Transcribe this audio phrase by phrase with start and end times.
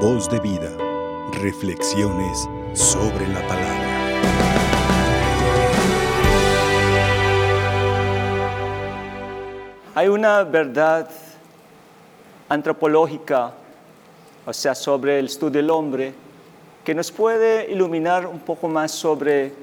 [0.00, 0.70] Voz de vida.
[1.40, 3.86] Reflexiones sobre la palabra.
[9.94, 11.08] Hay una verdad
[12.50, 13.54] antropológica,
[14.44, 16.12] o sea, sobre el estudio del hombre,
[16.84, 19.54] que nos puede iluminar un poco más sobre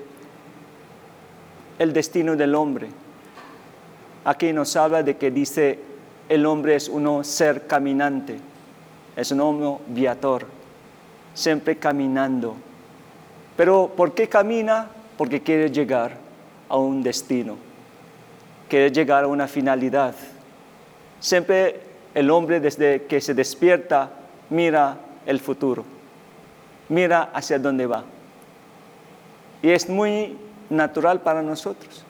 [1.78, 2.88] el destino del hombre.
[4.26, 5.80] Aquí nos habla de que dice
[6.28, 8.40] el hombre es un ser caminante,
[9.16, 10.46] es un homo viator,
[11.34, 12.56] siempre caminando.
[13.56, 14.88] Pero ¿por qué camina?
[15.18, 16.18] Porque quiere llegar
[16.70, 17.56] a un destino,
[18.68, 20.16] quiere llegar a una finalidad.
[21.20, 21.80] Siempre
[22.14, 24.10] el hombre desde que se despierta
[24.50, 25.84] mira el futuro,
[26.90, 28.04] mira hacia dónde va.
[29.62, 30.36] Y es muy
[30.70, 32.04] natural para nosotros.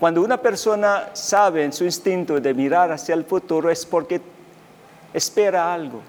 [0.00, 4.20] Cuando una persona sabe en su instinto de mirar hacia el futuro es porque
[5.14, 6.02] espera algo.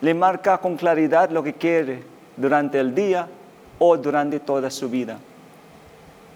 [0.00, 2.04] Le marca con claridad lo que quiere
[2.36, 3.26] durante el día
[3.78, 5.18] o durante toda su vida.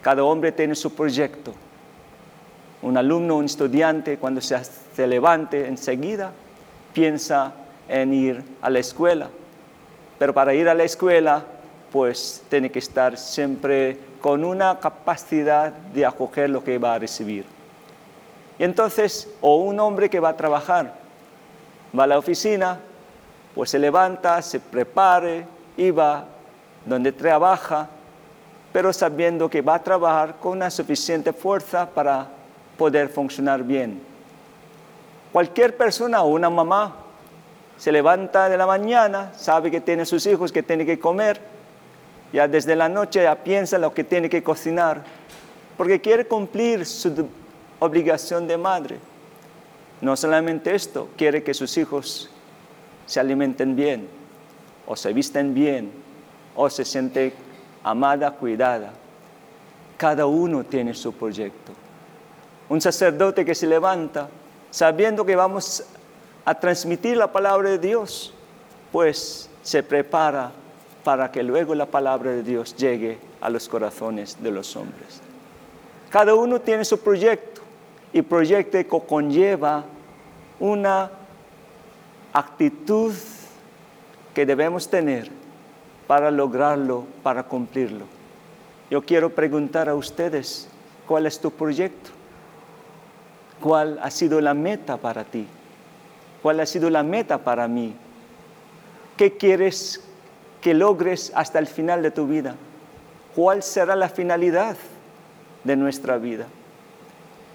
[0.01, 1.53] Cada hombre tiene su proyecto.
[2.81, 6.33] Un alumno, un estudiante, cuando se, se levante enseguida,
[6.93, 7.53] piensa
[7.89, 9.29] en ir a la escuela.
[10.19, 11.45] Pero para ir a la escuela,
[11.93, 17.45] pues tiene que estar siempre con una capacidad de acoger lo que va a recibir.
[18.59, 21.02] Y entonces, o un hombre que va a trabajar,
[21.99, 22.79] va a la oficina,
[23.55, 26.25] pues se levanta, se prepare y va
[26.87, 27.89] donde trabaja,
[28.73, 32.29] pero sabiendo que va a trabajar con una suficiente fuerza para
[32.79, 34.01] poder funcionar bien.
[35.33, 36.95] Cualquier persona una mamá
[37.77, 41.41] se levanta de la mañana, sabe que tiene sus hijos, que tiene que comer,
[42.33, 45.03] ya desde la noche ya piensa lo que tiene que cocinar,
[45.77, 47.29] porque quiere cumplir su
[47.79, 48.99] obligación de madre.
[50.03, 52.29] No solamente esto, quiere que sus hijos
[53.07, 54.09] se alimenten bien,
[54.85, 55.93] o se visten bien,
[56.57, 57.33] o se siente
[57.85, 58.93] amada, cuidada.
[59.97, 61.73] Cada uno tiene su proyecto.
[62.69, 64.29] Un sacerdote que se levanta
[64.73, 65.85] sabiendo que vamos
[66.45, 68.35] a transmitir la palabra de Dios,
[68.91, 70.51] pues se prepara
[71.05, 75.21] para que luego la palabra de Dios llegue a los corazones de los hombres.
[76.11, 77.52] Cada uno tiene su proyecto
[78.13, 79.85] y proyecto conlleva
[80.61, 81.11] una
[82.33, 83.15] actitud
[84.35, 85.31] que debemos tener
[86.07, 88.05] para lograrlo, para cumplirlo.
[88.91, 90.69] Yo quiero preguntar a ustedes,
[91.07, 92.11] ¿cuál es tu proyecto?
[93.61, 95.47] ¿Cuál ha sido la meta para ti?
[96.43, 97.95] ¿Cuál ha sido la meta para mí?
[99.17, 100.03] ¿Qué quieres
[100.61, 102.57] que logres hasta el final de tu vida?
[103.35, 104.77] ¿Cuál será la finalidad
[105.65, 106.47] de nuestra vida?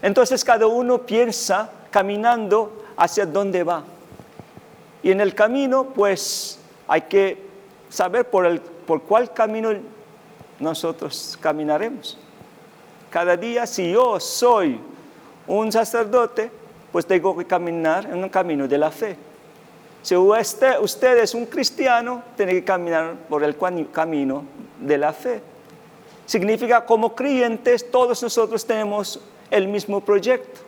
[0.01, 3.83] Entonces cada uno piensa caminando hacia dónde va.
[5.03, 7.43] Y en el camino, pues hay que
[7.89, 9.71] saber por, el, por cuál camino
[10.59, 12.17] nosotros caminaremos.
[13.09, 14.79] Cada día, si yo soy
[15.47, 16.51] un sacerdote,
[16.91, 19.15] pues tengo que caminar en un camino de la fe.
[20.01, 23.57] Si usted, usted es un cristiano, tiene que caminar por el
[23.91, 24.43] camino
[24.79, 25.41] de la fe.
[26.25, 29.19] Significa como creyentes todos nosotros tenemos
[29.51, 30.61] el mismo proyecto.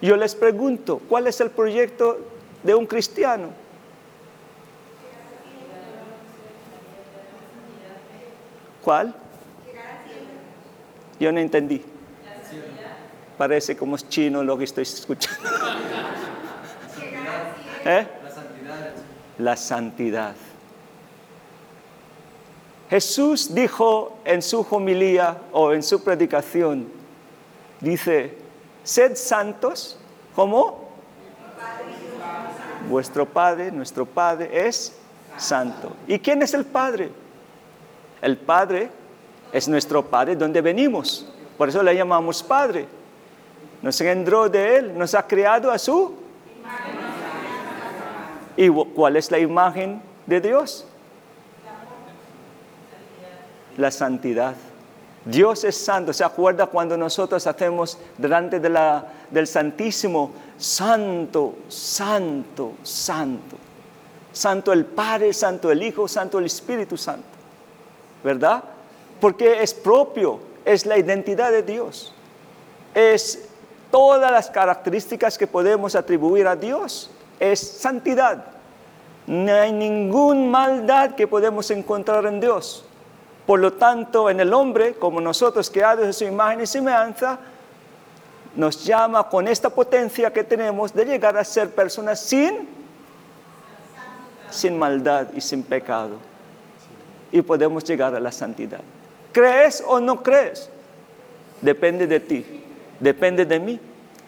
[0.00, 2.18] Yo les pregunto, ¿cuál es el proyecto
[2.62, 3.50] de un cristiano?
[8.82, 9.14] ¿Cuál?
[11.18, 11.84] Yo no entendí.
[13.36, 15.48] Parece como es chino lo que estoy escuchando.
[17.84, 18.06] ¿Eh?
[19.38, 20.34] La santidad.
[22.88, 26.99] Jesús dijo en su homilía o en su predicación,
[27.80, 28.36] dice,
[28.82, 29.98] sed santos
[30.34, 30.88] como
[32.88, 34.96] vuestro Padre, nuestro Padre es
[35.36, 35.94] santo.
[36.06, 37.10] ¿Y quién es el Padre?
[38.20, 38.90] El Padre
[39.52, 41.26] es nuestro Padre donde venimos.
[41.56, 42.86] Por eso le llamamos Padre.
[43.82, 46.14] Nos engendró de Él, nos ha creado a su.
[48.56, 50.86] ¿Y cuál es la imagen de Dios?
[53.76, 54.54] La santidad.
[55.24, 56.12] Dios es santo.
[56.12, 63.56] ¿Se acuerda cuando nosotros hacemos delante de la, del Santísimo, santo, santo, santo?
[64.32, 67.26] Santo el Padre, santo el Hijo, santo el Espíritu Santo.
[68.22, 68.62] ¿Verdad?
[69.20, 72.14] Porque es propio, es la identidad de Dios.
[72.94, 73.48] Es
[73.90, 77.10] todas las características que podemos atribuir a Dios.
[77.38, 78.44] Es santidad.
[79.26, 82.84] No hay ninguna maldad que podemos encontrar en Dios.
[83.50, 87.36] Por lo tanto, en el hombre, como nosotros creados en su imagen y semejanza,
[88.54, 92.68] nos llama con esta potencia que tenemos de llegar a ser personas sin
[94.50, 96.10] sin maldad y sin pecado.
[97.32, 98.82] Y podemos llegar a la santidad.
[99.32, 100.70] ¿Crees o no crees?
[101.60, 102.64] Depende de ti,
[103.00, 103.80] depende de mí,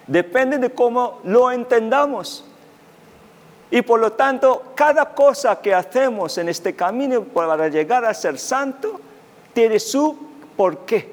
[0.04, 2.44] depende de cómo lo entendamos.
[3.70, 8.36] Y por lo tanto, cada cosa que hacemos en este camino para llegar a ser
[8.36, 8.91] santo
[9.52, 10.16] tiene su
[10.56, 11.08] por qué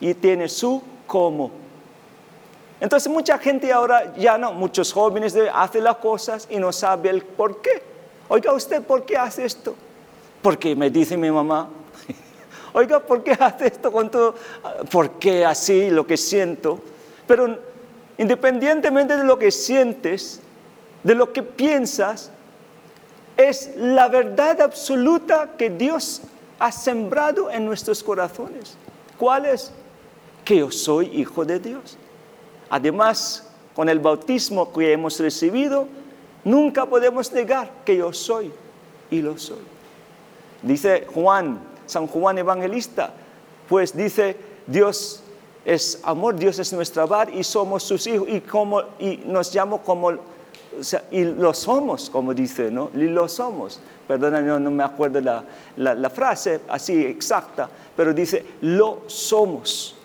[0.00, 1.50] y tiene su cómo.
[2.80, 7.22] Entonces mucha gente ahora ya no, muchos jóvenes hacen las cosas y no sabe el
[7.22, 7.82] por qué.
[8.28, 9.76] Oiga usted, ¿por qué hace esto?
[10.42, 11.68] Porque me dice mi mamá.
[12.72, 14.34] Oiga, ¿por qué hace esto con todo?
[14.90, 16.80] ¿Por qué así lo que siento?
[17.26, 17.56] Pero
[18.18, 20.40] independientemente de lo que sientes,
[21.04, 22.32] de lo que piensas,
[23.36, 26.22] es la verdad absoluta que Dios
[26.62, 28.76] ha sembrado en nuestros corazones.
[29.18, 29.72] ¿Cuál es?
[30.44, 31.98] Que yo soy hijo de Dios.
[32.70, 35.88] Además, con el bautismo que hemos recibido,
[36.44, 38.52] nunca podemos negar que yo soy
[39.10, 39.58] y lo soy.
[40.62, 43.12] Dice Juan, San Juan Evangelista,
[43.68, 44.36] pues dice,
[44.68, 45.20] Dios
[45.64, 49.82] es amor, Dios es nuestra bar y somos sus hijos y, como, y nos llamo
[49.82, 50.12] como
[51.10, 52.90] y lo somos, como dice, ¿no?
[52.94, 53.80] Y lo somos.
[54.06, 55.44] Perdona, no, me acuerdo la,
[55.76, 59.96] la, frase así exacta, pero dice, lo somos.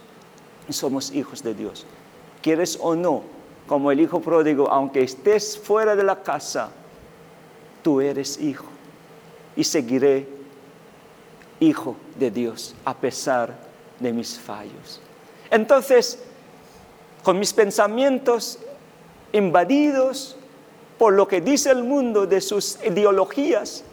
[0.69, 1.85] Somos hijos de Dios.
[2.41, 3.23] ¿Quieres o no?
[3.67, 6.69] Como el hijo pródigo, aunque estés fuera de la casa,
[7.81, 8.65] tú eres hijo.
[9.55, 10.27] Y seguiré
[11.59, 13.55] hijo de Dios a pesar
[13.99, 15.01] de mis fallos.
[15.49, 16.19] Entonces,
[17.23, 18.59] con mis pensamientos
[19.33, 20.36] invadidos
[20.97, 23.83] por lo que dice el mundo de sus ideologías,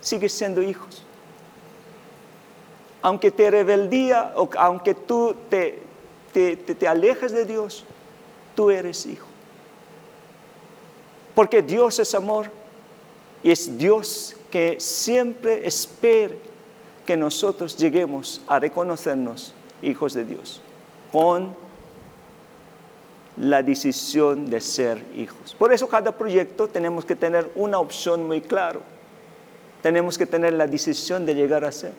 [0.00, 1.02] sigues siendo hijos.
[3.02, 5.82] Aunque te rebeldía o aunque tú te,
[6.32, 7.84] te, te alejes de Dios,
[8.54, 9.26] tú eres hijo.
[11.34, 12.50] Porque Dios es amor
[13.42, 16.34] y es Dios que siempre espera
[17.04, 20.62] que nosotros lleguemos a reconocernos hijos de Dios
[21.12, 21.54] con
[23.36, 25.54] la decisión de ser hijos.
[25.58, 28.80] Por eso cada proyecto tenemos que tener una opción muy clara.
[29.82, 31.92] Tenemos que tener la decisión de llegar a ser.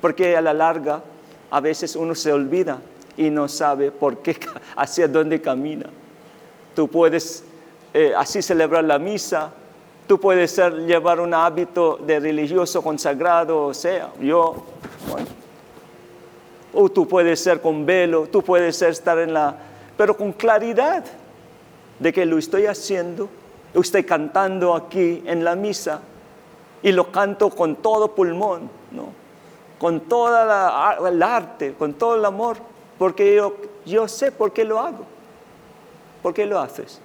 [0.00, 1.02] Porque a la larga
[1.50, 2.80] a veces uno se olvida
[3.16, 4.36] y no sabe por qué,
[4.76, 5.86] hacia dónde camina.
[6.74, 7.44] Tú puedes
[7.94, 9.50] eh, así celebrar la misa,
[10.06, 14.66] tú puedes ser, llevar un hábito de religioso consagrado, o sea, yo,
[15.10, 15.26] bueno,
[16.74, 19.56] o tú puedes ser con velo, tú puedes ser estar en la
[19.96, 21.04] pero con claridad
[21.98, 23.28] de que lo estoy haciendo,
[23.72, 26.00] lo estoy cantando aquí en la misa
[26.82, 29.26] y lo canto con todo pulmón, ¿no?
[29.78, 32.56] con todo el arte, con todo el amor,
[32.98, 35.04] porque yo, yo sé por qué lo hago.
[36.22, 37.00] ¿Por qué lo haces?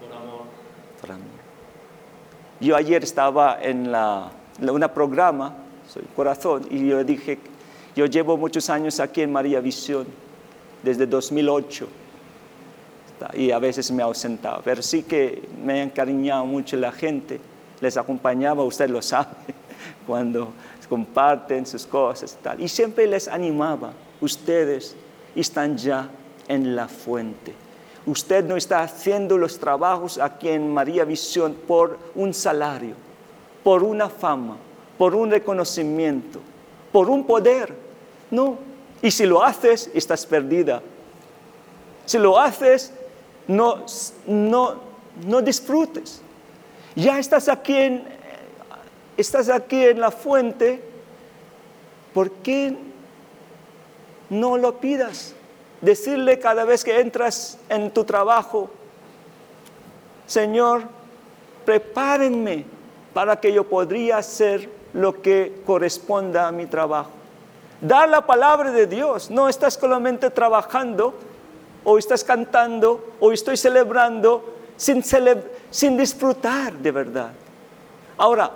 [0.00, 0.42] Por amor.
[1.00, 1.26] Por amor.
[2.60, 4.30] Yo ayer estaba en la,
[4.60, 5.54] una programa,
[5.88, 7.38] soy corazón, y yo dije,
[7.98, 10.06] yo llevo muchos años aquí en María Visión,
[10.84, 11.88] desde 2008,
[13.34, 17.40] y a veces me he ausentado, pero sí que me ha encariñado mucho la gente,
[17.80, 19.32] les acompañaba, usted lo sabe,
[20.06, 20.52] cuando
[20.88, 22.62] comparten sus cosas y tal.
[22.62, 23.90] Y siempre les animaba,
[24.20, 24.94] ustedes
[25.34, 26.08] están ya
[26.46, 27.52] en la fuente.
[28.06, 32.94] Usted no está haciendo los trabajos aquí en María Visión por un salario,
[33.64, 34.56] por una fama,
[34.96, 36.38] por un reconocimiento,
[36.92, 37.87] por un poder
[38.30, 38.58] no.
[39.02, 40.82] Y si lo haces, estás perdida.
[42.04, 42.92] Si lo haces,
[43.46, 43.84] no,
[44.26, 44.74] no,
[45.26, 46.20] no disfrutes.
[46.94, 48.04] Ya estás aquí en,
[49.16, 50.82] estás aquí en la fuente,
[52.12, 52.76] ¿por qué
[54.30, 55.34] no lo pidas?
[55.80, 58.70] Decirle cada vez que entras en tu trabajo,
[60.26, 60.82] Señor,
[61.64, 62.64] prepárenme
[63.14, 67.17] para que yo podría hacer lo que corresponda a mi trabajo.
[67.80, 69.30] Dar la palabra de Dios.
[69.30, 71.14] No estás solamente trabajando
[71.84, 77.30] o estás cantando o estoy celebrando sin, disfrutar de verdad.
[78.16, 78.50] Ahora,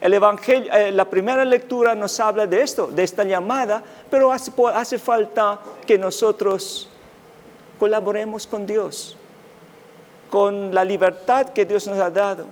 [0.00, 4.52] el Evangelio, eh, la primera lectura nos habla de esto, de esta llamada, pero hace,
[4.72, 6.88] hace falta que nosotros
[7.80, 9.16] colaboremos con Dios,
[10.30, 12.46] con la libertad que Dios nos ha dado,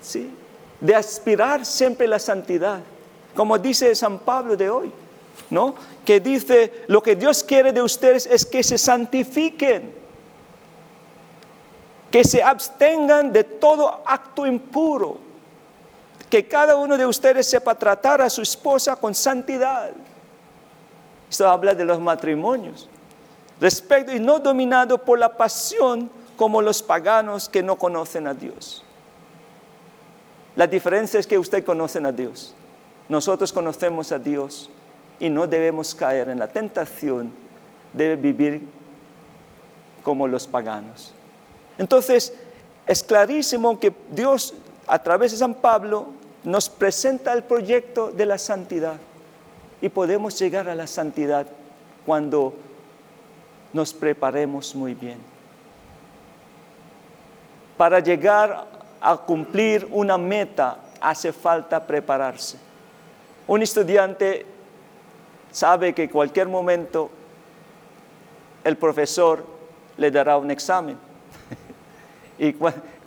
[0.00, 0.32] ¿sí?
[0.80, 2.78] de aspirar siempre a la santidad
[3.34, 4.92] como dice San Pablo de hoy,
[5.50, 5.74] ¿no?
[6.04, 9.94] Que dice, lo que Dios quiere de ustedes es que se santifiquen,
[12.10, 15.18] que se abstengan de todo acto impuro,
[16.28, 19.90] que cada uno de ustedes sepa tratar a su esposa con santidad.
[21.30, 22.88] Esto habla de los matrimonios.
[23.60, 28.84] Respecto y no dominado por la pasión como los paganos que no conocen a Dios.
[30.54, 32.54] La diferencia es que ustedes conocen a Dios.
[33.08, 34.70] Nosotros conocemos a Dios
[35.18, 37.32] y no debemos caer en la tentación
[37.92, 38.62] de vivir
[40.02, 41.12] como los paganos.
[41.78, 42.34] Entonces,
[42.86, 44.54] es clarísimo que Dios,
[44.86, 46.08] a través de San Pablo,
[46.44, 48.96] nos presenta el proyecto de la santidad
[49.80, 51.46] y podemos llegar a la santidad
[52.06, 52.54] cuando
[53.72, 55.18] nos preparemos muy bien.
[57.76, 58.66] Para llegar
[59.00, 62.67] a cumplir una meta hace falta prepararse.
[63.48, 64.44] Un estudiante
[65.50, 67.10] sabe que cualquier momento
[68.62, 69.42] el profesor
[69.96, 70.98] le dará un examen.
[72.38, 72.54] y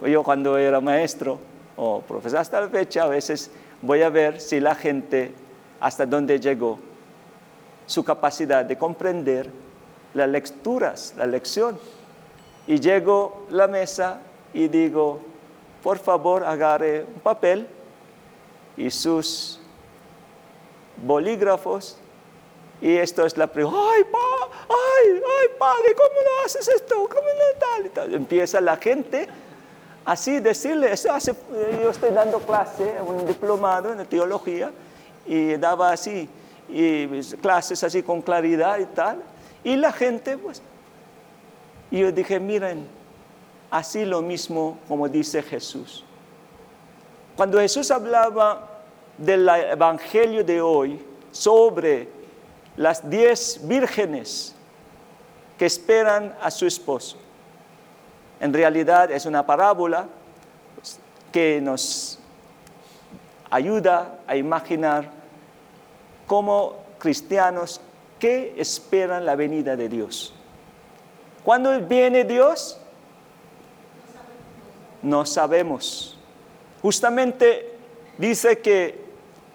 [0.10, 1.38] yo cuando era maestro
[1.78, 3.52] o profesor hasta la fecha a veces
[3.84, 5.32] voy a ver si la gente
[5.80, 6.80] hasta dónde llegó
[7.86, 9.48] su capacidad de comprender
[10.16, 11.78] las lecturas, la lección.
[12.66, 14.22] Y llego a la mesa
[14.56, 15.22] y digo,
[15.84, 17.68] por favor agarre un papel
[18.76, 19.61] y sus
[20.98, 21.98] bolígrafos.
[22.82, 24.18] Y esto es la pregunta, ay, pa,
[24.70, 26.96] ay, ay, padre, ¿cómo lo haces esto?
[26.96, 28.14] ¿Cómo no tal?
[28.16, 29.28] Empieza la gente
[30.06, 31.36] así decirle, eso hace,
[31.82, 34.72] yo estoy dando clase, un diplomado en teología,
[35.26, 36.28] y daba así,
[37.42, 39.22] clases así con claridad y tal.
[39.64, 40.62] Y la gente, pues,
[41.92, 42.88] yo dije, miren,
[43.70, 46.04] así lo mismo como dice Jesús.
[47.36, 48.71] Cuando Jesús hablaba
[49.22, 51.00] del Evangelio de hoy
[51.32, 52.10] sobre
[52.76, 54.56] las diez vírgenes
[55.58, 57.18] que esperan a su esposo,
[58.40, 60.08] en realidad es una parábola
[61.32, 62.18] que nos
[63.52, 65.12] ayuda a imaginar
[66.26, 67.80] como cristianos
[68.18, 70.34] que esperan la venida de Dios.
[71.44, 72.80] ¿Cuándo viene Dios?
[75.02, 76.18] No sabemos.
[76.82, 77.76] Justamente
[78.18, 79.01] dice que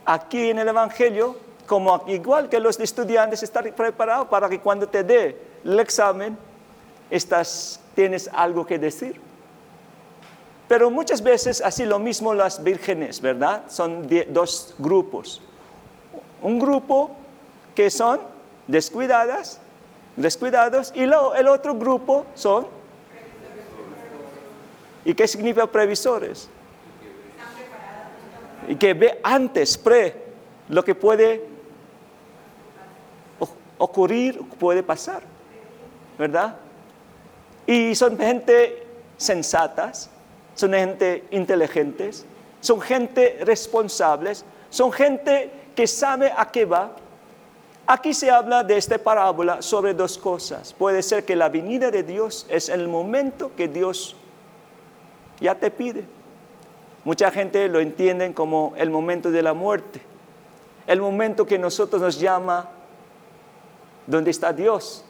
[0.06, 1.36] aquí en el Evangelio,
[1.66, 6.38] como igual que los estudiantes, están preparados para que cuando te dé el examen,
[7.10, 9.20] estás, tienes algo que decir.
[10.68, 13.64] Pero muchas veces así lo mismo las vírgenes, ¿verdad?
[13.68, 15.42] Son dos grupos.
[16.42, 17.10] Un grupo
[17.74, 18.20] que son
[18.66, 19.60] descuidadas,
[20.16, 22.66] descuidados, y el otro grupo son...
[25.04, 26.48] ¿Y qué significa previsores?
[28.68, 30.14] Y que ve antes, pre,
[30.68, 31.56] lo que puede
[33.78, 35.22] ocurrir, puede pasar,
[36.18, 36.56] ¿verdad?
[37.66, 40.10] Y son gente sensatas,
[40.54, 42.24] son gente inteligentes,
[42.60, 46.92] son gente responsables, son gente que sabe a qué va.
[47.86, 50.72] Aquí se habla de esta parábola sobre dos cosas.
[50.72, 54.16] Puede ser que la venida de Dios es el momento que Dios
[55.40, 56.04] ya te pide.
[57.06, 60.00] Mucha gente lo entiende como el momento de la muerte,
[60.88, 62.68] el momento que nosotros nos llama,
[64.08, 65.04] ¿dónde está Dios?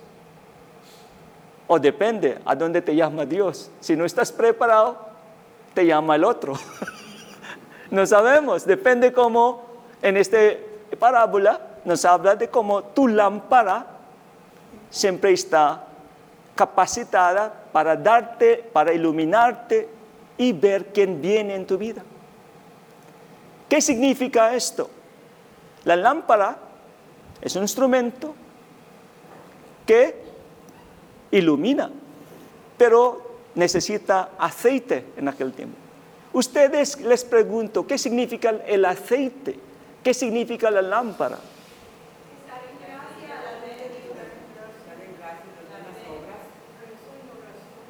[1.67, 3.71] O depende a dónde te llama Dios.
[3.81, 4.99] Si no estás preparado,
[5.73, 6.53] te llama el otro.
[7.91, 9.63] no sabemos, depende cómo
[10.03, 10.37] en esta
[10.99, 13.87] parábola nos habla de cómo tu lámpara
[14.91, 15.87] siempre está
[16.55, 19.96] capacitada para darte, para iluminarte
[20.39, 22.03] y ver quién viene en tu vida.
[23.69, 24.91] ¿Qué significa esto?
[25.85, 26.59] La lámpara
[27.41, 28.35] es un instrumento
[29.87, 30.23] que
[31.31, 31.91] ilumina,
[32.77, 35.77] pero necesita aceite en aquel tiempo.
[36.33, 39.59] Ustedes les pregunto, ¿qué significa el aceite?
[40.03, 41.39] ¿Qué significa la lámpara?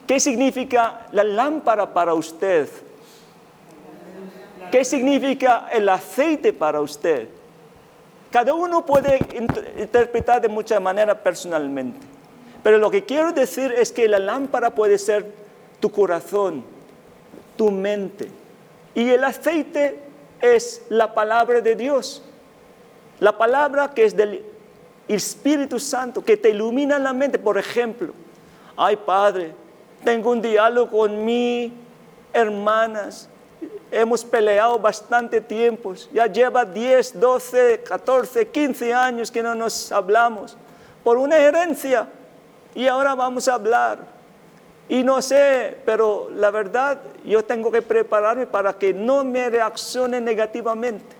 [0.06, 2.68] ¿Qué significa la lámpara para usted?
[4.70, 7.28] ¿Qué significa el aceite para usted?
[8.30, 9.18] Cada uno puede
[9.78, 11.98] interpretar de muchas maneras personalmente.
[12.62, 15.26] Pero lo que quiero decir es que la lámpara puede ser
[15.80, 16.64] tu corazón,
[17.56, 18.28] tu mente.
[18.94, 20.00] Y el aceite
[20.40, 22.22] es la palabra de Dios.
[23.20, 24.44] La palabra que es del
[25.08, 27.38] Espíritu Santo, que te ilumina la mente.
[27.38, 28.12] Por ejemplo,
[28.76, 29.52] ay Padre,
[30.06, 31.72] tengo un diálogo con mi
[32.32, 33.28] hermanas.
[33.90, 35.94] Hemos peleado bastante tiempo.
[36.12, 40.56] Ya lleva 10, 12, 14, 15 años que no nos hablamos
[41.02, 42.06] por una herencia.
[42.72, 43.98] Y ahora vamos a hablar.
[44.88, 50.20] Y no sé, pero la verdad yo tengo que prepararme para que no me reaccione
[50.20, 51.16] negativamente.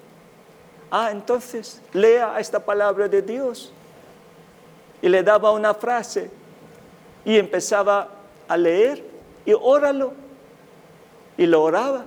[0.92, 3.72] Ah, entonces lea esta palabra de Dios.
[5.02, 6.30] Y le daba una frase
[7.24, 8.15] y empezaba
[8.48, 9.04] a leer
[9.44, 10.12] y óralo.
[11.38, 12.04] Y lo oraba.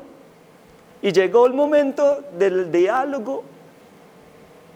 [1.02, 3.44] Y llegó el momento del diálogo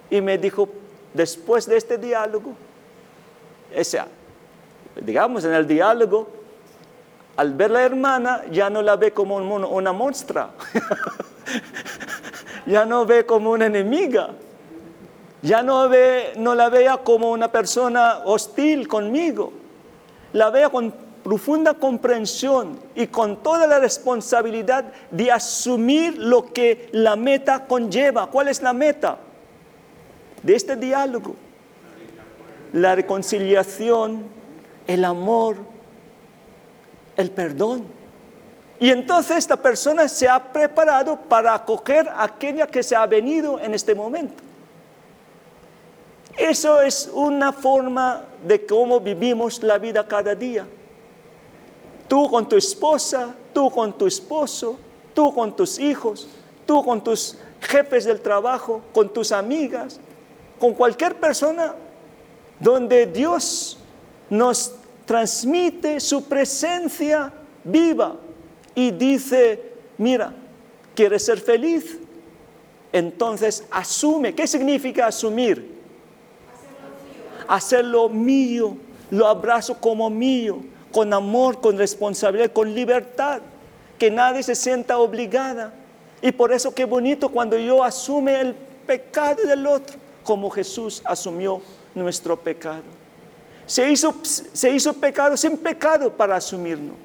[0.10, 0.70] y me dijo,
[1.14, 2.54] después de este diálogo,
[3.74, 4.00] ese,
[5.02, 6.28] digamos en el diálogo,
[7.36, 10.52] al ver la hermana ya no la ve como una monstrua,
[12.68, 14.30] ya no ve como una enemiga,
[15.42, 19.52] ya no, ve, no la vea como una persona hostil conmigo,
[20.32, 20.94] la vea con
[21.24, 28.28] profunda comprensión y con toda la responsabilidad de asumir lo que la meta conlleva.
[28.28, 29.18] ¿Cuál es la meta
[30.44, 31.36] de este diálogo?
[32.74, 34.24] La reconciliación,
[34.86, 35.58] el amor,
[37.16, 37.86] el perdón.
[38.80, 43.60] Y entonces esta persona se ha preparado para acoger a aquella que se ha venido
[43.60, 44.44] en este momento.
[46.38, 50.66] Eso es una forma de cómo vivimos la vida cada día.
[52.08, 54.78] Tú con tu esposa, tú con tu esposo,
[55.14, 56.28] tú con tus hijos,
[56.66, 60.00] tú con tus jefes del trabajo, con tus amigas,
[60.60, 61.76] con cualquier persona
[62.60, 63.78] donde Dios
[64.30, 64.74] nos
[65.06, 67.32] transmite su presencia
[67.64, 68.16] viva
[68.76, 70.34] y dice, mira,
[70.96, 72.00] ¿quieres ser feliz?
[72.92, 74.34] Entonces asume.
[74.34, 75.74] ¿Qué significa asumir?
[77.48, 78.78] Hacerlo mío.
[79.12, 80.64] Lo abrazo como mío,
[80.94, 83.42] con amor, con responsabilidad, con libertad.
[84.00, 85.74] Que nadie se sienta obligada.
[86.22, 88.56] Y por eso qué bonito cuando yo asume el
[88.88, 91.62] pecado del otro, como Jesús asumió
[91.94, 92.84] nuestro pecado.
[93.66, 96.96] Se hizo, se hizo pecado sin pecado para asumirnos,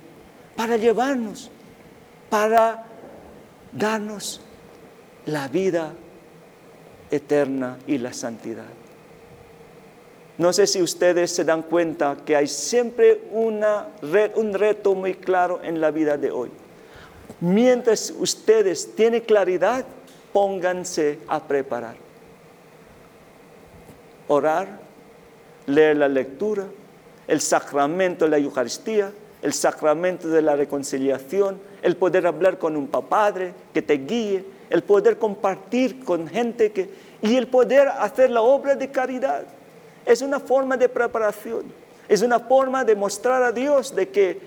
[0.55, 1.51] para llevarnos,
[2.31, 2.85] para
[3.73, 4.41] darnos
[5.27, 5.93] la vida
[7.11, 8.78] eterna y la santidad.
[10.39, 13.89] No sé si ustedes se dan cuenta que hay siempre una
[14.37, 16.51] un reto muy claro en la vida de hoy.
[17.41, 19.85] Mientras ustedes tienen claridad,
[20.33, 21.97] pónganse a preparar.
[24.29, 24.79] Orar,
[25.67, 26.67] leer la lectura,
[27.27, 32.87] el sacramento de la Eucaristía, el sacramento de la reconciliación, el poder hablar con un
[32.87, 36.91] padre que te guíe, el poder compartir con gente que
[37.23, 39.58] y el poder hacer la obra de caridad.
[40.09, 41.65] Es una forma de preparación,
[42.09, 44.41] es una forma de mostrar a Dios de que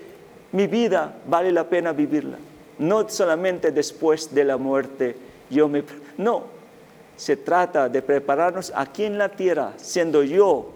[0.53, 2.39] mi vida vale la pena vivirla,
[2.79, 5.15] no solamente después de la muerte.
[5.51, 5.83] Yo me
[6.17, 6.45] no,
[7.15, 10.71] se trata de prepararnos aquí en la tierra, siendo yo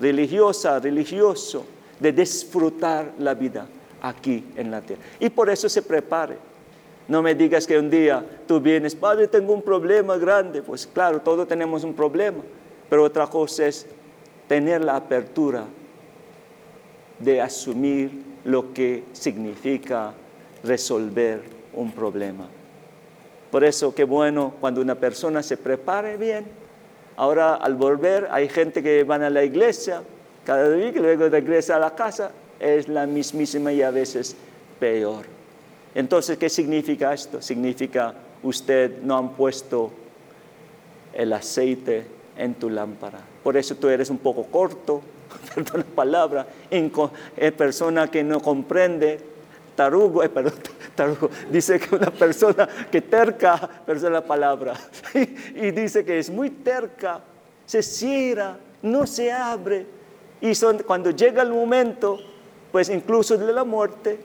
[0.00, 1.66] religiosa, religioso,
[2.00, 3.66] de disfrutar la vida
[4.00, 5.02] aquí en la tierra.
[5.20, 6.38] Y por eso se prepare.
[7.08, 10.62] No me digas que un día tú vienes, Padre, tengo un problema grande.
[10.62, 12.38] Pues claro, todos tenemos un problema,
[12.88, 13.86] pero otra cosa es
[14.48, 15.64] tener la apertura
[17.18, 18.10] de asumir
[18.44, 20.12] lo que significa
[20.64, 21.42] resolver
[21.74, 22.48] un problema.
[23.50, 26.46] Por eso qué bueno cuando una persona se prepare bien.
[27.16, 30.02] Ahora al volver hay gente que van a la iglesia,
[30.44, 34.36] cada día que luego regresa a la casa es la mismísima y a veces
[34.80, 35.26] peor.
[35.94, 37.42] Entonces, ¿qué significa esto?
[37.42, 39.90] Significa usted no han puesto
[41.12, 43.18] el aceite en tu lámpara.
[43.42, 45.02] Por eso tú eres un poco corto,
[45.54, 49.20] perdón la palabra, eh, persona que no comprende,
[49.76, 50.54] tarugo, eh, perdón,
[50.94, 54.74] tarugo, dice que una persona que terca, perdón la palabra,
[55.14, 57.20] y dice que es muy terca,
[57.66, 59.98] se cierra, no se abre,
[60.40, 60.52] y
[60.86, 62.18] cuando llega el momento,
[62.70, 64.20] pues incluso de la muerte,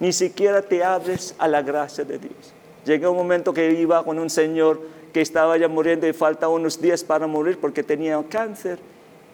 [0.00, 2.52] ni siquiera te abres a la gracia de Dios.
[2.84, 4.80] Llega un momento que iba con un señor
[5.14, 8.80] que estaba ya muriendo y falta unos días para morir porque tenía cáncer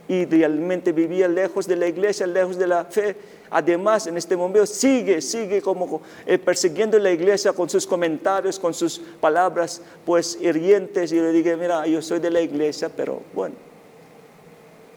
[0.06, 3.16] y realmente vivía lejos de la iglesia, lejos de la fe.
[3.48, 8.74] Además, en este momento sigue, sigue como eh, persiguiendo la iglesia con sus comentarios, con
[8.74, 11.12] sus palabras, pues hirientes.
[11.12, 13.54] Y le dije, mira, yo soy de la iglesia, pero bueno,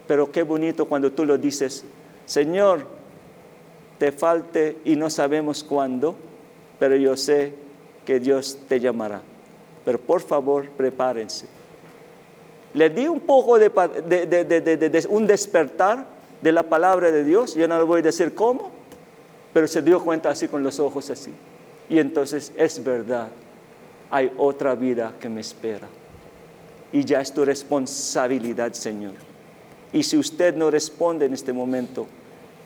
[0.06, 1.86] pero qué bonito cuando tú lo dices,
[2.26, 2.86] Señor,
[4.00, 6.13] te falte y no sabemos cuándo,
[6.78, 7.54] pero yo sé
[8.06, 9.22] que Dios te llamará.
[9.86, 11.48] Pero por favor, prepárense.
[12.74, 13.72] Le di un poco de,
[15.10, 16.08] un despertar
[16.41, 18.72] de la palabra de Dios, yo no le voy a decir cómo,
[19.54, 21.32] pero se dio cuenta así con los ojos así.
[21.89, 23.30] Y entonces es verdad,
[24.10, 25.88] hay otra vida que me espera.
[26.91, 29.13] Y ya es tu responsabilidad, Señor.
[29.91, 32.08] Y si usted no responde en este momento,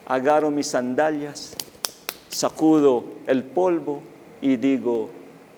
[0.06, 1.54] agarro mis sandalias,
[2.28, 4.02] sacudo el polvo
[4.40, 5.10] y digo,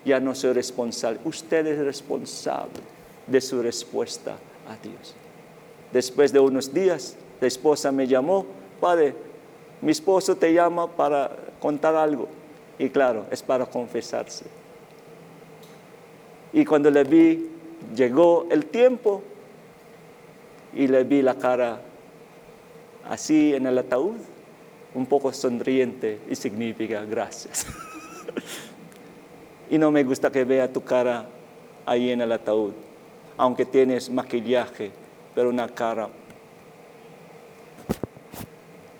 [0.05, 1.19] ya no soy responsable.
[1.25, 2.79] Usted es responsable
[3.27, 4.37] de su respuesta
[4.67, 5.15] a Dios.
[5.91, 8.45] Después de unos días, la esposa me llamó,
[8.79, 9.13] padre,
[9.81, 12.27] mi esposo te llama para contar algo.
[12.79, 14.45] Y claro, es para confesarse.
[16.53, 17.49] Y cuando le vi,
[17.95, 19.21] llegó el tiempo
[20.73, 21.81] y le vi la cara
[23.07, 24.17] así en el ataúd,
[24.93, 27.65] un poco sonriente y significa gracias.
[29.71, 31.25] y no me gusta que vea tu cara
[31.85, 32.73] ahí en el ataúd,
[33.37, 34.91] aunque tienes maquillaje,
[35.33, 36.09] pero una cara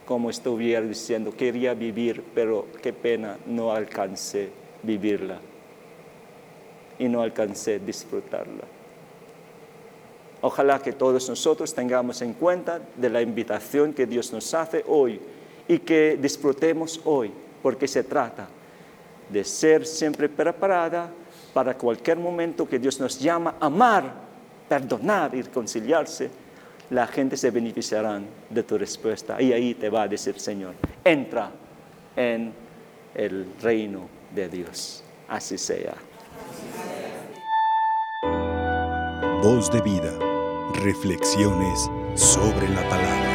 [0.05, 4.49] como estuviera diciendo, quería vivir, pero qué pena, no alcancé
[4.81, 5.39] vivirla
[6.97, 8.63] y no alcancé disfrutarla.
[10.41, 15.19] Ojalá que todos nosotros tengamos en cuenta de la invitación que Dios nos hace hoy
[15.67, 17.31] y que disfrutemos hoy,
[17.61, 18.47] porque se trata
[19.31, 21.09] de ser siempre preparada
[21.53, 24.13] para cualquier momento que Dios nos llama a amar,
[24.67, 26.29] perdonar y reconciliarse
[26.91, 29.41] la gente se beneficiará de tu respuesta.
[29.41, 31.49] Y ahí te va a decir, Señor, entra
[32.15, 32.53] en
[33.15, 35.03] el reino de Dios.
[35.27, 35.95] Así sea.
[39.41, 40.11] Voz de vida.
[40.83, 43.30] Reflexiones sobre la palabra.